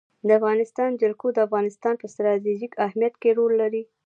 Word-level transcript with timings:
د 0.27 0.29
افغانستان 0.39 0.89
جلکو 1.01 1.27
د 1.33 1.37
افغانستان 1.47 1.93
په 2.01 2.05
ستراتیژیک 2.13 2.71
اهمیت 2.85 3.13
کې 3.21 3.29
رول 3.37 3.53
لري. 3.61 3.83